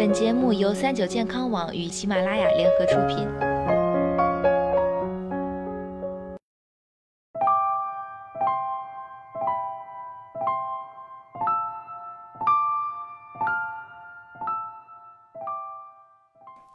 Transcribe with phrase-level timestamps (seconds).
[0.00, 3.28] 本节目由三九健康网与喜马拉雅联合出品。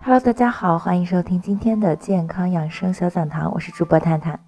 [0.03, 4.39] Hello，大家好，欢迎收听今天的健康养生小讲堂，我是主播探探。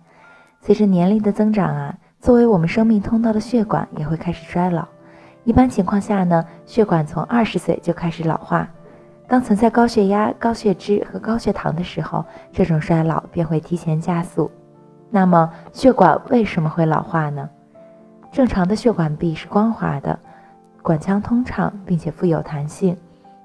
[0.61, 4.87] 随着年龄的增长啊，作为我们生命通道的血管也会开始衰老。
[5.47, 8.67] 一般情况下呢，血管从二十岁就开始老化。
[9.29, 14.51] 当存在高血压、高血脂和高血糖的时候，这种衰老便会提前加速。
[15.09, 17.49] 那么，血管为什么会老化呢？
[18.29, 20.19] 正常的血管壁是光滑的，
[20.81, 22.97] 管腔通畅，并且富有弹性。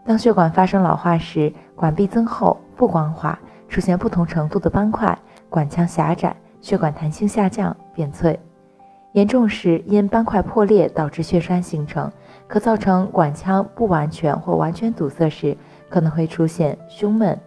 [0.04, 5.16] 当血管发生老化时，管壁增厚、不光滑，出现不同程度的斑块，
[5.48, 8.36] 管腔狭窄，血管弹性下降，变脆。
[9.12, 12.10] 严重时，因斑块破裂导致血栓形成，
[12.46, 15.56] 可造成管腔不完全或完全堵塞时，
[15.90, 17.38] 可能会出现胸闷、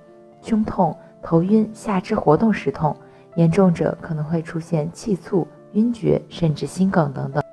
[0.41, 2.95] 胸痛、头晕、下肢活动时痛。
[3.35, 7.44] 严重者可能会出现气促、晕厥，甚至心梗等等。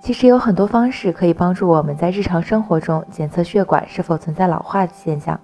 [0.00, 5.38] 其实有很多方式可以帮助我们在日常生活中检测血管是否存在老化的现象。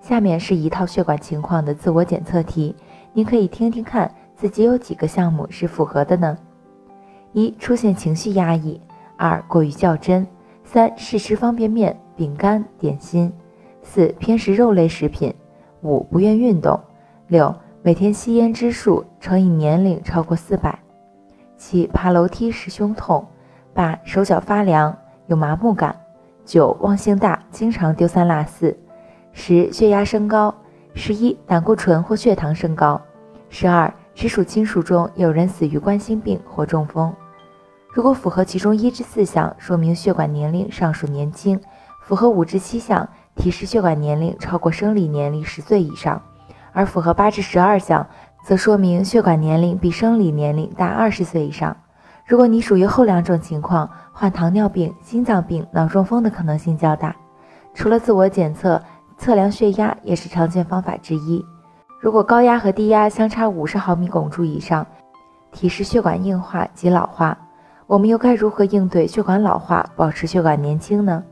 [0.00, 2.74] 下面是一套血管情况的自我检测题，
[3.12, 4.10] 您可以听听看。
[4.42, 6.36] 自己有几个项目是符合的呢？
[7.32, 8.80] 一、出现情绪压抑；
[9.16, 10.26] 二、过于较真；
[10.64, 13.30] 三、试吃方便面、饼干、点心；
[13.84, 15.32] 四、偏食肉类食品；
[15.82, 16.76] 五、不愿运动；
[17.28, 17.54] 六、
[17.84, 20.76] 每天吸烟支数乘以年龄超过四百；
[21.56, 23.24] 七、爬楼梯时胸痛；
[23.72, 24.98] 八、手脚发凉，
[25.28, 25.94] 有麻木感；
[26.44, 28.74] 九、忘性大，经常丢三落四；
[29.30, 30.52] 十、血压升高；
[30.94, 33.00] 十一、胆固醇或血糖升高；
[33.48, 33.94] 十二。
[34.14, 37.12] 直属亲属中有人死于冠心病或中风。
[37.92, 41.58] 如果符合其中一至四项，说明血管年龄尚属年轻；
[42.02, 46.18] 符合五至七项，提示血管年龄超过生理年龄十岁以上；
[46.72, 48.06] 而符合八至十二项，
[48.44, 51.76] 则说明血管年龄比生理年龄大二十岁以上。
[52.26, 57.14] 如果你属于后两种情况，患糖尿病、心脏病、脑中风的可能性较大。
[57.74, 58.82] 除了自我检测，
[59.18, 61.44] 测量血压也是常见方法之一。
[62.02, 64.84] 如果高压和低压相差五十毫米汞柱以上，
[65.52, 67.38] 提示血管硬化及老化。
[67.86, 71.22] 我们又该如何应对血管老化，保持血管年轻呢？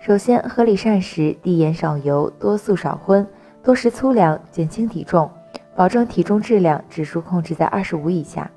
[0.00, 3.24] 首先，合理膳食，低盐少油，多素少荤，
[3.62, 5.30] 多食粗粮，减轻体重，
[5.76, 8.50] 保证体重质量指数控制在二十五以下。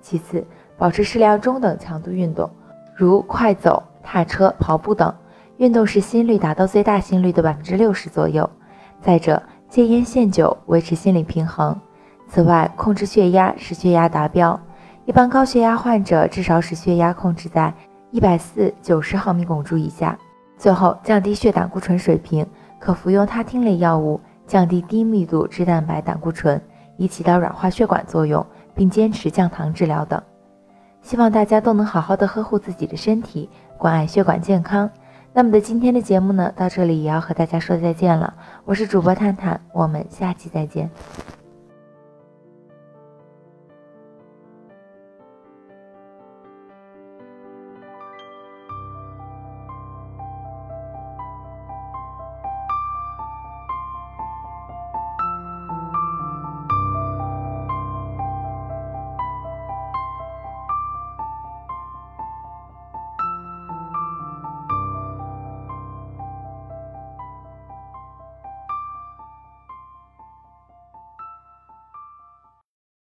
[0.00, 0.44] 其次，
[0.76, 2.50] 保持适量中等强度运动，
[2.96, 5.14] 如快走、踏车、跑步等，
[5.58, 8.50] 运动时心率达到最大心率的百分之六十左右。
[9.00, 9.40] 再者，
[9.72, 11.74] 戒烟限酒，维持心理平衡。
[12.28, 14.60] 此外，控制血压，使血压达标。
[15.06, 17.72] 一般高血压患者至少使血压控制在
[18.10, 20.18] 一百四九十毫米汞柱以下。
[20.58, 22.46] 最后，降低血胆固醇水平，
[22.78, 26.60] 可服用他汀类药物，降低低密度脂蛋白胆固醇，
[26.98, 28.44] 以起到软化血管作用，
[28.74, 30.20] 并坚持降糖治疗等。
[31.00, 34.90] 希望大家都能好好的呵护自己的身体，关爱血管健康。
[35.34, 38.34] 那么的今天的节目呢，到这里也要和大家说再见了。
[38.66, 40.90] 我是主播探探，我们下期再见。